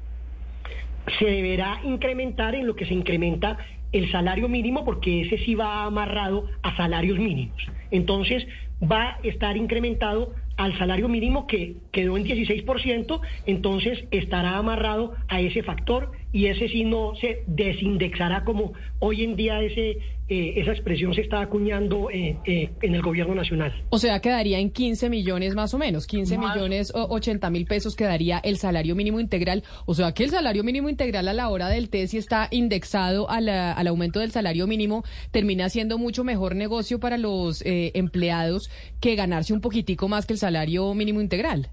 Se 1.18 1.24
deberá 1.24 1.80
incrementar 1.84 2.54
en 2.54 2.66
lo 2.66 2.76
que 2.76 2.86
se 2.86 2.94
incrementa 2.94 3.58
el 3.92 4.10
salario 4.10 4.48
mínimo 4.48 4.84
porque 4.84 5.22
ese 5.22 5.38
sí 5.44 5.54
va 5.54 5.84
amarrado 5.84 6.48
a 6.62 6.76
salarios 6.76 7.18
mínimos. 7.18 7.62
Entonces 7.90 8.46
va 8.82 9.10
a 9.10 9.18
estar 9.22 9.56
incrementado 9.56 10.34
al 10.56 10.76
salario 10.78 11.08
mínimo 11.08 11.46
que 11.46 11.76
quedó 11.90 12.16
en 12.16 12.24
16%, 12.24 13.20
entonces 13.46 14.04
estará 14.10 14.56
amarrado 14.56 15.14
a 15.28 15.40
ese 15.40 15.62
factor 15.62 16.12
y 16.32 16.46
ese 16.46 16.68
sí 16.68 16.84
no 16.84 17.14
se 17.14 17.42
desindexará 17.46 18.44
como 18.44 18.72
hoy 19.00 19.22
en 19.22 19.36
día 19.36 19.60
ese 19.60 19.98
eh, 20.28 20.60
esa 20.62 20.70
expresión 20.70 21.12
se 21.12 21.20
está 21.20 21.42
acuñando 21.42 22.08
eh, 22.10 22.38
eh, 22.46 22.70
en 22.80 22.94
el 22.94 23.02
gobierno 23.02 23.34
nacional. 23.34 23.84
O 23.90 23.98
sea, 23.98 24.20
quedaría 24.20 24.60
en 24.60 24.70
15 24.70 25.10
millones 25.10 25.54
más 25.54 25.74
o 25.74 25.78
menos, 25.78 26.06
15 26.06 26.38
millones 26.38 26.90
o 26.94 27.06
80 27.10 27.50
mil 27.50 27.66
pesos 27.66 27.96
quedaría 27.96 28.38
el 28.38 28.56
salario 28.56 28.94
mínimo 28.94 29.20
integral. 29.20 29.62
O 29.84 29.94
sea, 29.94 30.12
que 30.12 30.24
el 30.24 30.30
salario 30.30 30.64
mínimo 30.64 30.88
integral 30.88 31.28
a 31.28 31.34
la 31.34 31.50
hora 31.50 31.68
del 31.68 31.90
TESI 31.90 32.16
está 32.16 32.48
indexado 32.50 33.28
al 33.28 33.86
aumento 33.86 34.20
del 34.20 34.30
salario 34.30 34.66
mínimo, 34.66 35.04
termina 35.32 35.68
siendo 35.68 35.98
mucho 35.98 36.24
mejor 36.24 36.56
negocio 36.56 36.98
para 36.98 37.18
los 37.18 37.62
empleados 37.66 38.70
que 39.00 39.16
ganarse 39.16 39.52
un 39.52 39.60
poquitico 39.60 40.08
más 40.08 40.24
que 40.24 40.32
el 40.32 40.38
salario 40.38 40.94
mínimo 40.94 41.20
integral. 41.20 41.68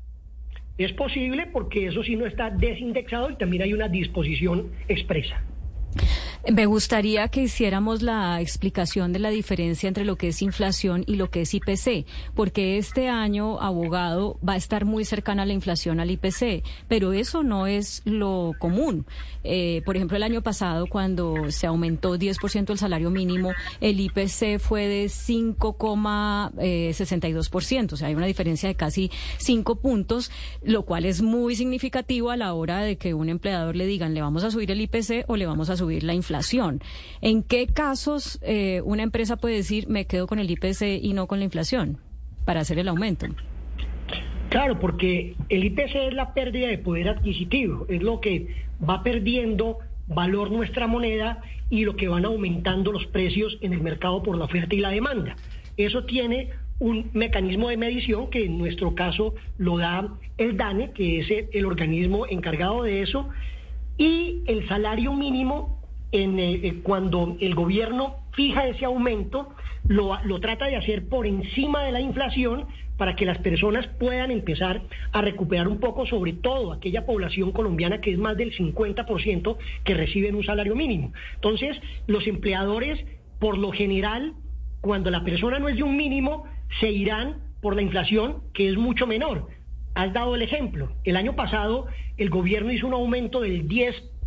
Es 0.80 0.94
posible 0.94 1.46
porque 1.52 1.88
eso 1.88 2.02
sí 2.04 2.16
no 2.16 2.26
está 2.26 2.50
desindexado 2.50 3.30
y 3.30 3.36
también 3.36 3.64
hay 3.64 3.74
una 3.74 3.90
disposición 3.90 4.72
expresa. 4.88 5.44
Me 6.48 6.66
gustaría 6.66 7.28
que 7.28 7.42
hiciéramos 7.42 8.02
la 8.02 8.40
explicación 8.40 9.12
de 9.12 9.20
la 9.20 9.30
diferencia 9.30 9.90
entre 9.90 10.06
lo 10.06 10.16
que 10.16 10.30
es 10.30 10.42
inflación 10.42 11.04
y 11.06 11.16
lo 11.16 11.30
que 11.30 11.42
es 11.42 11.54
IPC, 11.54 12.06
porque 12.34 12.78
este 12.78 13.10
año, 13.10 13.60
abogado, 13.60 14.40
va 14.48 14.54
a 14.54 14.58
estar 14.58 14.86
muy 14.86 15.04
cercana 15.04 15.46
la 15.46 15.52
inflación 15.52 16.00
al 16.00 16.12
IPC, 16.12 16.64
pero 16.88 17.12
eso 17.12 17.44
no 17.44 17.68
es 17.68 18.02
lo 18.06 18.54
común. 18.58 19.06
Eh, 19.44 19.82
por 19.86 19.98
ejemplo, 19.98 20.16
el 20.16 20.24
año 20.24 20.42
pasado, 20.42 20.88
cuando 20.88 21.52
se 21.52 21.68
aumentó 21.68 22.18
10% 22.18 22.72
el 22.72 22.78
salario 22.78 23.10
mínimo, 23.10 23.52
el 23.82 24.00
IPC 24.00 24.60
fue 24.60 24.88
de 24.88 25.08
5,62%, 25.08 27.94
o 27.94 27.98
sea, 27.98 28.08
hay 28.08 28.16
una 28.16 28.28
diferencia 28.28 28.70
de 28.70 28.76
casi 28.76 29.12
5 29.40 29.76
puntos, 29.76 30.32
lo 30.64 30.84
cual 30.84 31.04
es 31.04 31.22
muy 31.22 31.58
significativo 31.58 32.32
a 32.32 32.38
la 32.38 32.54
hora 32.54 32.80
de 32.80 32.96
que 32.98 33.14
un 33.14 33.28
empleador 33.28 33.76
le 33.76 33.86
digan, 33.86 34.14
le 34.14 34.22
vamos 34.22 34.46
a 34.46 34.52
subir 34.52 34.72
el 34.72 34.80
IPC 34.80 35.26
o 35.28 35.36
le 35.36 35.46
vamos 35.46 35.70
a 35.70 35.76
subir 35.76 36.06
la 36.06 36.14
inflación. 36.14 36.29
¿En 37.22 37.44
qué 37.44 37.68
casos 37.68 38.40
eh, 38.42 38.82
una 38.84 39.04
empresa 39.04 39.38
puede 39.38 39.56
decir 39.56 39.88
me 39.88 40.06
quedo 40.06 40.28
con 40.28 40.40
el 40.40 40.50
IPC 40.50 41.02
y 41.02 41.14
no 41.14 41.28
con 41.28 41.40
la 41.40 41.46
inflación 41.46 41.98
para 42.46 42.62
hacer 42.62 42.80
el 42.80 42.88
aumento? 42.88 43.28
Claro, 44.50 44.80
porque 44.80 45.36
el 45.50 45.64
IPC 45.64 45.96
es 46.08 46.14
la 46.14 46.34
pérdida 46.34 46.68
de 46.68 46.80
poder 46.80 47.10
adquisitivo, 47.10 47.86
es 47.88 48.02
lo 48.02 48.20
que 48.20 48.48
va 48.88 49.04
perdiendo 49.04 49.78
valor 50.08 50.50
nuestra 50.50 50.88
moneda 50.88 51.42
y 51.70 51.86
lo 51.86 51.96
que 51.96 52.08
van 52.08 52.26
aumentando 52.26 52.92
los 52.92 53.06
precios 53.08 53.58
en 53.62 53.74
el 53.74 53.82
mercado 53.82 54.24
por 54.24 54.38
la 54.38 54.46
oferta 54.46 54.74
y 54.74 54.80
la 54.80 54.90
demanda. 54.90 55.36
Eso 55.78 56.04
tiene 56.06 56.50
un 56.80 57.12
mecanismo 57.14 57.70
de 57.70 57.78
medición 57.78 58.30
que 58.30 58.46
en 58.46 58.58
nuestro 58.58 58.96
caso 58.96 59.36
lo 59.58 59.78
da 59.78 60.16
el 60.38 60.58
DANE, 60.58 60.92
que 60.92 61.20
es 61.20 61.48
el 61.52 61.66
organismo 61.66 62.26
encargado 62.26 62.84
de 62.84 63.02
eso, 63.04 63.30
y 63.98 64.42
el 64.48 64.68
salario 64.68 65.14
mínimo 65.14 65.79
en, 66.12 66.40
eh, 66.40 66.60
eh, 66.64 66.80
cuando 66.84 67.38
el 67.40 67.56
gobierno 67.56 68.16
fija 68.34 68.68
ese 68.68 68.86
aumento, 68.86 69.50
lo, 69.88 70.18
lo, 70.24 70.40
trata 70.40 70.66
de 70.66 70.76
hacer 70.76 71.08
por 71.08 71.26
encima 71.26 71.84
de 71.84 71.92
la 71.92 72.02
inflación 72.02 72.66
para 72.98 73.16
que 73.16 73.26
las 73.26 73.38
personas 73.38 73.88
puedan 74.00 74.30
empezar 74.30 74.82
a 75.14 75.22
recuperar 75.22 75.68
un 75.68 75.80
poco, 75.80 76.06
sobre 76.06 76.34
todo 76.34 76.74
aquella 76.74 77.06
población 77.06 77.52
colombiana 77.52 78.02
que 78.02 78.12
es 78.12 78.18
más 78.18 78.36
del 78.36 78.54
50% 78.54 79.58
que 79.86 79.94
reciben 79.94 80.36
un 80.36 80.44
salario 80.44 80.76
mínimo. 80.76 81.14
Entonces, 81.36 81.78
los 82.08 82.28
empleadores, 82.28 83.00
por 83.40 83.58
lo 83.58 83.72
general, 83.72 84.34
cuando 84.82 85.12
la 85.12 85.24
persona 85.24 85.60
no 85.60 85.70
es 85.70 85.78
de 85.78 85.84
un 85.84 85.96
mínimo, 85.96 86.44
se 86.80 86.92
irán 86.92 87.38
por 87.62 87.76
la 87.76 87.82
inflación, 87.82 88.44
que 88.54 88.70
es 88.70 88.78
mucho 88.78 89.08
menor. 89.08 89.48
Has 89.96 90.14
dado 90.14 90.36
el 90.36 90.42
ejemplo. 90.42 90.92
El 91.04 91.16
año 91.16 91.36
pasado 91.36 91.88
el 92.18 92.30
gobierno 92.30 92.72
hizo 92.72 92.88
un 92.88 92.94
aumento 92.94 93.42
del 93.42 93.68
10% 93.68 94.19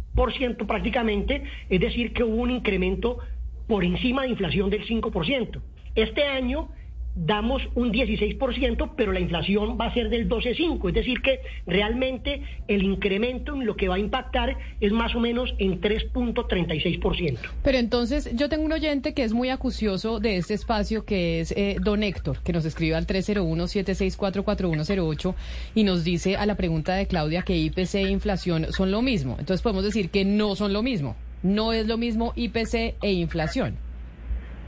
prácticamente, 0.67 1.45
es 1.69 1.81
decir, 1.81 2.13
que 2.13 2.25
hubo 2.25 2.43
un 2.43 2.51
incremento 2.51 3.19
por 3.67 3.85
encima 3.85 4.23
de 4.23 4.29
inflación 4.29 4.71
del 4.71 4.87
5%. 4.87 5.61
Este 5.95 6.25
año 6.25 6.69
damos 7.15 7.63
un 7.75 7.93
16%, 7.93 8.93
pero 8.97 9.13
la 9.13 9.21
inflación 9.21 9.77
va 9.81 9.87
a 9.87 9.95
ser 9.95 10.09
del 10.09 10.29
12,5%. 10.29 10.89
Es 10.89 10.95
decir, 10.95 11.21
que 11.21 11.39
realmente 11.67 12.43
el 12.69 12.83
incremento 12.83 13.55
en 13.55 13.67
lo 13.67 13.77
que 13.77 13.89
va 13.89 13.97
a 13.97 13.99
impactar 13.99 14.57
es 14.81 14.93
más 14.93 15.15
o 15.15 15.21
menos 15.21 15.55
en 15.59 15.79
3.36%. 15.81 17.39
Pero 17.63 17.79
entonces 17.79 18.31
yo 18.35 18.49
tengo 18.49 18.65
un 18.65 18.73
oyente 18.73 19.13
que 19.15 19.23
es 19.25 19.33
muy 19.33 19.49
acucioso 19.51 20.21
de 20.21 20.37
este 20.37 20.55
espacio, 20.55 21.05
que 21.05 21.41
es 21.41 21.51
eh, 21.53 21.77
don 21.81 22.03
Héctor, 22.03 22.39
que 22.43 22.53
nos 22.53 22.65
escribe 22.65 22.97
al 22.97 23.07
301-764-4108 23.07 25.35
y 25.75 25.85
nos 25.85 26.05
dice 26.05 26.37
a 26.37 26.45
la 26.47 26.57
pregunta 26.57 26.95
de 26.95 27.07
Claudia 27.07 27.43
que 27.43 27.57
IPC 27.57 27.95
e 27.97 28.11
inflación 28.11 28.73
son 28.73 28.91
lo 28.91 29.03
mismo. 29.03 29.37
Entonces 29.39 29.63
podemos 29.63 29.85
decir 29.85 30.09
que 30.11 30.25
no 30.25 30.57
son 30.57 30.73
lo 30.73 30.83
mismo. 30.83 31.15
No 31.43 31.73
es 31.73 31.87
lo 31.87 31.99
mismo 31.99 32.33
IPC 32.37 32.95
e 33.03 33.13
inflación. 33.13 33.77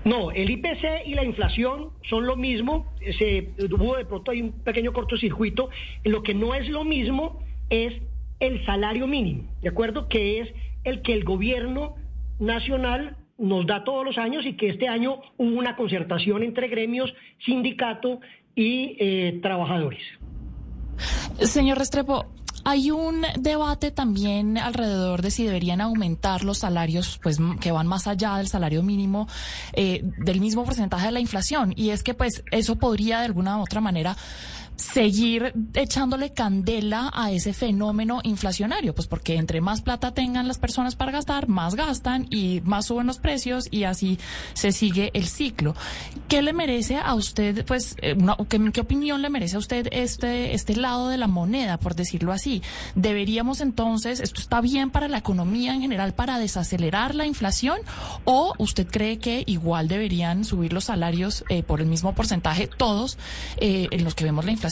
No, 0.04 0.30
el 0.30 0.50
IPC 0.50 1.06
y 1.06 1.14
la 1.14 1.25
inflación 1.25 1.90
son 2.08 2.26
lo 2.26 2.37
mismo. 2.37 2.92
Se, 3.18 3.50
hubo 3.58 3.96
de 3.96 4.04
pronto 4.04 4.30
hay 4.30 4.42
un 4.42 4.52
pequeño 4.52 4.92
cortocircuito. 4.92 5.70
Lo 6.04 6.23
que 6.23 6.34
no 6.34 6.54
es 6.54 6.68
lo 6.68 6.84
mismo 6.84 7.40
es 7.70 7.94
el 8.40 8.64
salario 8.66 9.06
mínimo, 9.06 9.44
¿de 9.62 9.68
acuerdo? 9.70 10.08
Que 10.08 10.40
es 10.40 10.49
el 10.84 11.02
que 11.02 11.14
el 11.14 11.25
gobierno 11.25 11.94
nacional 12.38 13.16
nos 13.38 13.66
da 13.66 13.84
todos 13.84 14.04
los 14.04 14.18
años 14.18 14.44
y 14.44 14.54
que 14.56 14.68
este 14.68 14.88
año 14.88 15.20
hubo 15.38 15.58
una 15.58 15.76
concertación 15.76 16.42
entre 16.42 16.68
gremios, 16.68 17.12
sindicato 17.44 18.20
y 18.54 18.96
eh, 18.99 19.38
trabajadores. 19.42 20.02
Señor 21.40 21.78
Restrepo, 21.78 22.26
hay 22.64 22.90
un 22.90 23.25
debate 23.38 23.90
también 23.90 24.59
alrededor 24.59 25.23
de 25.23 25.30
si 25.30 25.44
deberían 25.44 25.80
aumentar 25.80 26.44
los 26.44 26.59
salarios, 26.59 27.18
pues 27.23 27.38
que 27.61 27.73
van 27.73 27.87
más 27.87 28.06
allá 28.06 28.37
del 28.37 28.49
salario 28.49 28.83
mínimo, 28.83 29.28
eh, 29.73 30.00
del 30.02 30.40
mismo 30.40 30.64
porcentaje 30.64 31.06
de 31.06 31.12
la 31.12 31.21
inflación. 31.21 31.73
Y 31.76 31.90
es 31.90 32.02
que, 32.02 32.14
pues, 32.14 32.42
eso 32.50 32.76
podría 32.76 33.18
de 33.18 33.26
alguna 33.26 33.59
u 33.59 33.62
otra 33.62 33.80
manera 33.80 34.16
seguir 34.76 35.54
echándole 35.75 36.33
candela 36.33 37.11
a 37.14 37.31
ese 37.31 37.52
fenómeno 37.52 38.21
inflacionario, 38.25 38.95
pues 38.95 39.07
porque 39.07 39.37
entre 39.37 39.61
más 39.61 39.83
plata 39.83 40.12
tengan 40.12 40.49
las 40.49 40.59
personas 40.59 40.97
para 40.97 41.12
gastar, 41.12 41.49
más 41.49 41.75
gastan 41.75 42.26
y 42.31 42.61
más 42.64 42.87
suben 42.87 43.07
los 43.07 43.19
precios 43.19 43.69
y 43.71 43.85
así 43.85 44.19
se 44.54 44.73
sigue 44.73 45.11
el 45.14 45.26
ciclo. 45.26 45.75
¿Qué 46.28 46.43
le 46.43 46.52
merece 46.52 46.97
a 46.97 47.14
usted, 47.14 47.64
pues, 47.64 47.97
eh, 48.02 48.16
¿qué, 48.49 48.81
opinión 48.81 49.23
le 49.23 49.31
merece 49.31 49.57
a 49.57 49.59
usted 49.61 49.88
este, 49.93 50.54
este 50.54 50.76
lado 50.76 51.09
de 51.09 51.19
la 51.19 51.28
moneda, 51.28 51.78
por 51.78 51.95
decirlo 51.95 52.33
así? 52.33 52.62
¿Deberíamos 52.95 53.61
entonces, 53.61 54.21
esto 54.21 54.40
está 54.40 54.61
bien 54.61 54.90
para 54.90 55.09
la 55.09 55.19
economía 55.19 55.75
en 55.75 55.81
general, 55.81 56.14
para 56.14 56.38
desacelerar 56.38 57.14
la 57.14 57.26
inflación 57.26 57.78
o 58.25 58.54
usted 58.59 58.87
cree 58.88 59.19
que 59.19 59.45
igual 59.47 59.88
deberían 59.88 60.45
subir 60.45 60.73
los 60.73 60.85
salarios 60.85 61.45
eh, 61.49 61.62
por 61.62 61.81
el 61.81 61.87
mismo 61.87 62.14
porcentaje 62.14 62.66
todos 62.66 63.19
eh, 63.59 63.88
en 63.90 64.04
los 64.04 64.14
que 64.14 64.25
vemos 64.25 64.45
la 64.45 64.50
inflación? 64.50 64.63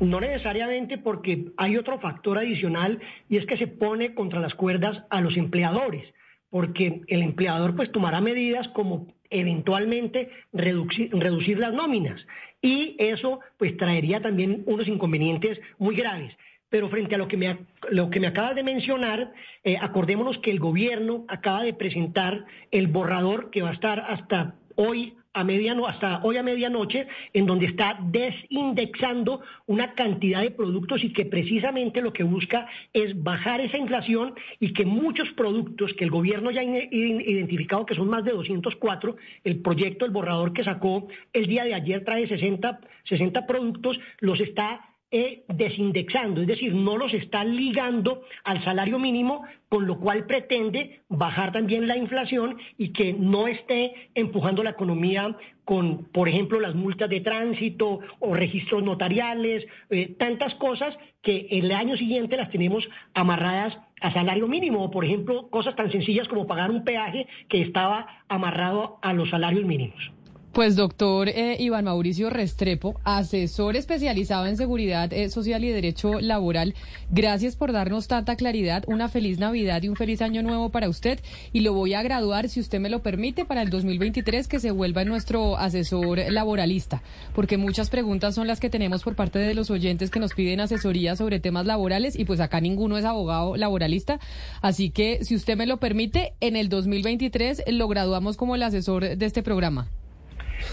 No 0.00 0.20
necesariamente 0.20 0.98
porque 0.98 1.46
hay 1.56 1.76
otro 1.76 1.98
factor 1.98 2.38
adicional 2.38 3.00
y 3.28 3.36
es 3.36 3.46
que 3.46 3.56
se 3.56 3.66
pone 3.66 4.14
contra 4.14 4.40
las 4.40 4.54
cuerdas 4.54 5.02
a 5.10 5.20
los 5.20 5.36
empleadores, 5.36 6.04
porque 6.50 7.02
el 7.08 7.22
empleador 7.22 7.74
pues 7.74 7.90
tomará 7.90 8.20
medidas 8.20 8.68
como 8.68 9.08
eventualmente 9.30 10.30
reducir, 10.52 11.58
las 11.58 11.74
nóminas 11.74 12.24
y 12.62 12.96
eso 12.98 13.40
pues 13.58 13.76
traería 13.76 14.20
también 14.20 14.62
unos 14.66 14.86
inconvenientes 14.88 15.58
muy 15.78 15.96
graves. 15.96 16.32
Pero 16.70 16.90
frente 16.90 17.14
a 17.14 17.18
lo 17.18 17.28
que 17.28 17.38
me, 17.38 17.58
lo 17.90 18.10
que 18.10 18.20
me 18.20 18.26
acabas 18.26 18.54
de 18.54 18.62
mencionar, 18.62 19.32
eh, 19.64 19.78
acordémonos 19.80 20.38
que 20.38 20.50
el 20.50 20.60
gobierno 20.60 21.24
acaba 21.28 21.62
de 21.62 21.72
presentar 21.72 22.44
el 22.70 22.88
borrador 22.88 23.50
que 23.50 23.62
va 23.62 23.70
a 23.70 23.74
estar 23.74 24.00
hasta 24.00 24.54
hoy 24.76 25.14
a 25.34 25.44
mediano, 25.44 25.86
hasta 25.86 26.20
hoy 26.22 26.36
a 26.36 26.42
medianoche, 26.42 27.06
en 27.32 27.46
donde 27.46 27.66
está 27.66 27.98
desindexando 28.00 29.40
una 29.66 29.94
cantidad 29.94 30.40
de 30.40 30.50
productos 30.50 31.04
y 31.04 31.12
que 31.12 31.26
precisamente 31.26 32.00
lo 32.00 32.12
que 32.12 32.22
busca 32.22 32.66
es 32.92 33.22
bajar 33.22 33.60
esa 33.60 33.78
inflación 33.78 34.34
y 34.58 34.72
que 34.72 34.84
muchos 34.84 35.28
productos 35.30 35.92
que 35.94 36.04
el 36.04 36.10
gobierno 36.10 36.50
ya 36.50 36.60
ha 36.60 36.64
identificado, 36.64 37.86
que 37.86 37.94
son 37.94 38.08
más 38.08 38.24
de 38.24 38.32
204, 38.32 39.16
el 39.44 39.60
proyecto, 39.60 40.04
el 40.04 40.10
borrador 40.10 40.52
que 40.52 40.64
sacó 40.64 41.08
el 41.32 41.46
día 41.46 41.64
de 41.64 41.74
ayer 41.74 42.04
trae 42.04 42.26
60, 42.26 42.80
60 43.04 43.46
productos, 43.46 43.98
los 44.20 44.40
está 44.40 44.88
eh, 45.10 45.44
desindexando, 45.48 46.42
es 46.42 46.46
decir, 46.46 46.74
no 46.74 46.98
los 46.98 47.14
está 47.14 47.42
ligando 47.42 48.22
al 48.44 48.62
salario 48.62 48.98
mínimo, 48.98 49.42
con 49.70 49.86
lo 49.86 49.98
cual 49.98 50.26
pretende 50.26 51.00
bajar 51.08 51.52
también 51.52 51.88
la 51.88 51.96
inflación 51.96 52.58
y 52.76 52.92
que 52.92 53.14
no 53.14 53.48
esté 53.48 54.10
empujando 54.14 54.62
la 54.62 54.70
economía 54.70 55.34
con, 55.64 56.04
por 56.12 56.28
ejemplo, 56.28 56.60
las 56.60 56.74
multas 56.74 57.08
de 57.08 57.20
tránsito 57.20 58.00
o 58.18 58.34
registros 58.34 58.82
notariales, 58.82 59.66
eh, 59.90 60.14
tantas 60.18 60.54
cosas 60.56 60.94
que 61.22 61.46
el 61.50 61.72
año 61.72 61.96
siguiente 61.96 62.36
las 62.36 62.50
tenemos 62.50 62.86
amarradas 63.14 63.78
a 64.00 64.12
salario 64.12 64.46
mínimo, 64.46 64.84
o 64.84 64.90
por 64.90 65.04
ejemplo, 65.04 65.48
cosas 65.48 65.74
tan 65.74 65.90
sencillas 65.90 66.28
como 66.28 66.46
pagar 66.46 66.70
un 66.70 66.84
peaje 66.84 67.26
que 67.48 67.62
estaba 67.62 68.24
amarrado 68.28 68.98
a 69.02 69.12
los 69.12 69.30
salarios 69.30 69.64
mínimos. 69.64 70.12
Pues 70.58 70.74
doctor 70.74 71.28
eh, 71.28 71.56
Iván 71.60 71.84
Mauricio 71.84 72.30
Restrepo, 72.30 73.00
asesor 73.04 73.76
especializado 73.76 74.44
en 74.46 74.56
seguridad 74.56 75.12
eh, 75.12 75.28
social 75.28 75.62
y 75.62 75.68
derecho 75.68 76.18
laboral, 76.18 76.74
gracias 77.12 77.54
por 77.54 77.70
darnos 77.70 78.08
tanta 78.08 78.34
claridad, 78.34 78.82
una 78.88 79.08
feliz 79.08 79.38
Navidad 79.38 79.80
y 79.84 79.88
un 79.88 79.94
feliz 79.94 80.20
año 80.20 80.42
nuevo 80.42 80.70
para 80.70 80.88
usted. 80.88 81.20
Y 81.52 81.60
lo 81.60 81.74
voy 81.74 81.94
a 81.94 82.02
graduar, 82.02 82.48
si 82.48 82.58
usted 82.58 82.80
me 82.80 82.90
lo 82.90 83.04
permite, 83.04 83.44
para 83.44 83.62
el 83.62 83.70
2023 83.70 84.48
que 84.48 84.58
se 84.58 84.72
vuelva 84.72 85.04
nuestro 85.04 85.56
asesor 85.56 86.18
laboralista, 86.28 87.04
porque 87.36 87.56
muchas 87.56 87.88
preguntas 87.88 88.34
son 88.34 88.48
las 88.48 88.58
que 88.58 88.68
tenemos 88.68 89.04
por 89.04 89.14
parte 89.14 89.38
de 89.38 89.54
los 89.54 89.70
oyentes 89.70 90.10
que 90.10 90.18
nos 90.18 90.34
piden 90.34 90.58
asesoría 90.58 91.14
sobre 91.14 91.38
temas 91.38 91.66
laborales 91.66 92.18
y 92.18 92.24
pues 92.24 92.40
acá 92.40 92.60
ninguno 92.60 92.98
es 92.98 93.04
abogado 93.04 93.54
laboralista, 93.56 94.18
así 94.60 94.90
que 94.90 95.24
si 95.24 95.36
usted 95.36 95.56
me 95.56 95.66
lo 95.66 95.76
permite, 95.76 96.32
en 96.40 96.56
el 96.56 96.68
2023 96.68 97.62
lo 97.68 97.86
graduamos 97.86 98.36
como 98.36 98.56
el 98.56 98.64
asesor 98.64 99.16
de 99.16 99.24
este 99.24 99.44
programa. 99.44 99.88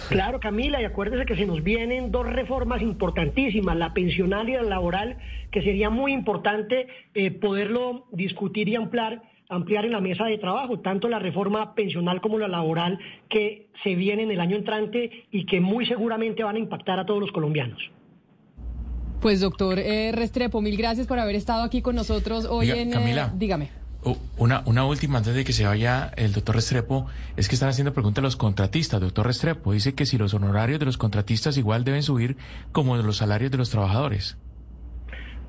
Claro, 0.09 0.39
Camila, 0.39 0.81
y 0.81 0.85
acuérdese 0.85 1.25
que 1.25 1.35
se 1.35 1.45
nos 1.45 1.63
vienen 1.63 2.11
dos 2.11 2.27
reformas 2.27 2.81
importantísimas, 2.81 3.75
la 3.75 3.93
pensional 3.93 4.47
y 4.49 4.53
la 4.53 4.63
laboral, 4.63 5.17
que 5.51 5.61
sería 5.61 5.89
muy 5.89 6.13
importante 6.13 6.87
eh, 7.13 7.31
poderlo 7.31 8.05
discutir 8.11 8.69
y 8.69 8.75
ampliar 8.75 9.21
ampliar 9.49 9.85
en 9.85 9.91
la 9.91 10.01
mesa 10.01 10.25
de 10.25 10.37
trabajo, 10.37 10.79
tanto 10.79 11.07
la 11.07 11.19
reforma 11.19 11.75
pensional 11.75 12.21
como 12.21 12.39
la 12.39 12.47
laboral 12.47 12.99
que 13.29 13.67
se 13.83 13.95
viene 13.95 14.23
en 14.23 14.31
el 14.31 14.39
año 14.39 14.55
entrante 14.55 15.25
y 15.31 15.45
que 15.45 15.61
muy 15.61 15.85
seguramente 15.85 16.43
van 16.43 16.55
a 16.55 16.59
impactar 16.59 16.99
a 16.99 17.05
todos 17.05 17.19
los 17.19 17.31
colombianos. 17.31 17.79
Pues 19.21 19.41
doctor 19.41 19.79
eh, 19.79 20.11
Restrepo, 20.13 20.61
mil 20.61 20.77
gracias 20.77 21.07
por 21.07 21.19
haber 21.19 21.35
estado 21.35 21.63
aquí 21.63 21.81
con 21.81 21.95
nosotros 21.95 22.45
hoy 22.45 22.71
en... 22.71 22.91
Camila, 22.91 23.31
dígame. 23.35 23.84
Una, 24.37 24.61
una 24.65 24.85
última 24.85 25.17
antes 25.17 25.33
de 25.33 25.43
que 25.43 25.53
se 25.53 25.65
vaya 25.65 26.11
el 26.15 26.31
doctor 26.31 26.55
Restrepo, 26.55 27.07
es 27.37 27.49
que 27.49 27.55
están 27.55 27.69
haciendo 27.69 27.93
preguntas 27.93 28.21
a 28.21 28.25
los 28.25 28.35
contratistas. 28.35 29.01
Doctor 29.01 29.25
Restrepo 29.25 29.73
dice 29.73 29.95
que 29.95 30.05
si 30.05 30.17
los 30.17 30.33
honorarios 30.33 30.79
de 30.79 30.85
los 30.85 30.97
contratistas 30.97 31.57
igual 31.57 31.83
deben 31.83 32.03
subir 32.03 32.37
como 32.71 32.97
los 32.97 33.17
salarios 33.17 33.49
de 33.51 33.57
los 33.57 33.71
trabajadores. 33.71 34.37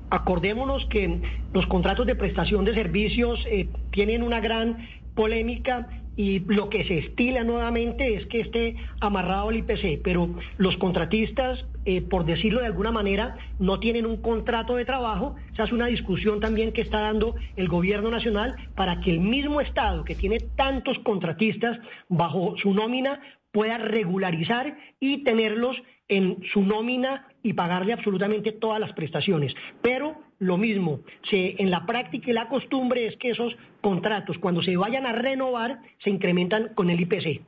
Acordémonos 0.09 0.87
que 0.89 1.21
los 1.53 1.67
contratos 1.67 2.07
de 2.07 2.15
prestación 2.15 2.65
de 2.65 2.73
servicios 2.73 3.39
eh, 3.47 3.69
tienen 3.91 4.23
una 4.23 4.39
gran 4.39 4.87
polémica 5.13 5.87
y 6.17 6.39
lo 6.39 6.69
que 6.69 6.83
se 6.85 6.97
estila 6.97 7.43
nuevamente 7.43 8.15
es 8.15 8.25
que 8.25 8.41
esté 8.41 8.75
amarrado 8.99 9.49
al 9.49 9.57
IPC, 9.57 10.01
pero 10.03 10.27
los 10.57 10.75
contratistas, 10.77 11.63
eh, 11.85 12.01
por 12.01 12.25
decirlo 12.25 12.59
de 12.59 12.65
alguna 12.65 12.91
manera, 12.91 13.37
no 13.59 13.79
tienen 13.79 14.07
un 14.07 14.17
contrato 14.17 14.75
de 14.75 14.83
trabajo. 14.83 15.35
Se 15.55 15.61
hace 15.61 15.75
una 15.75 15.85
discusión 15.85 16.39
también 16.39 16.73
que 16.73 16.81
está 16.81 17.01
dando 17.01 17.35
el 17.55 17.67
gobierno 17.67 18.09
nacional 18.09 18.55
para 18.75 18.99
que 18.99 19.11
el 19.11 19.19
mismo 19.19 19.61
Estado 19.61 20.03
que 20.03 20.15
tiene 20.15 20.39
tantos 20.55 20.97
contratistas 20.99 21.77
bajo 22.09 22.57
su 22.57 22.73
nómina 22.73 23.21
pueda 23.51 23.77
regularizar 23.77 24.75
y 24.99 25.23
tenerlos 25.23 25.77
en 26.07 26.37
su 26.51 26.63
nómina 26.63 27.27
y 27.43 27.53
pagarle 27.53 27.93
absolutamente 27.93 28.51
todas 28.51 28.79
las 28.79 28.93
prestaciones. 28.93 29.53
Pero 29.83 30.15
lo 30.39 30.57
mismo, 30.57 30.99
se, 31.29 31.61
en 31.61 31.71
la 31.71 31.85
práctica 31.85 32.29
y 32.29 32.33
la 32.33 32.47
costumbre 32.47 33.07
es 33.07 33.17
que 33.17 33.31
esos 33.31 33.55
contratos, 33.81 34.37
cuando 34.39 34.61
se 34.61 34.75
vayan 34.77 35.05
a 35.05 35.11
renovar, 35.11 35.81
se 36.03 36.09
incrementan 36.09 36.69
con 36.75 36.89
el 36.89 37.01
IPC. 37.01 37.41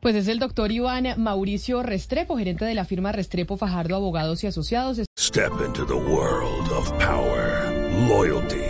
Pues 0.00 0.16
es 0.16 0.28
el 0.28 0.38
doctor 0.38 0.72
Iván 0.72 1.06
Mauricio 1.18 1.82
Restrepo, 1.82 2.38
gerente 2.38 2.64
de 2.64 2.74
la 2.74 2.86
firma 2.86 3.12
Restrepo 3.12 3.58
Fajardo 3.58 3.96
Abogados 3.96 4.42
y 4.44 4.46
Asociados. 4.46 5.02
Step 5.18 5.52
into 5.66 5.84
the 5.84 5.92
world 5.92 6.70
of 6.72 6.90
power, 6.98 7.70
loyalty 8.08 8.69